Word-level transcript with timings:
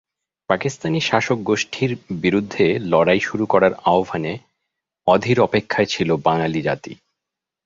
পাকিস্তানি 0.49 0.99
শাসকগোষ্ঠীর 1.01 1.91
বিরুদ্ধে 2.21 2.65
লড়াই 2.83 3.19
শুরু 3.19 3.45
করার 3.45 3.73
আহ্বানের 3.85 4.39
অধীর 5.07 5.37
অপেক্ষায় 5.39 5.85
ছিল 5.85 6.09
বাঙালি 6.23 6.61
জাতি। 6.61 6.93